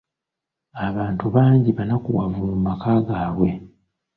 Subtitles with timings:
[0.87, 3.49] Abantu bangi bannakuwavu mu maka gaabwe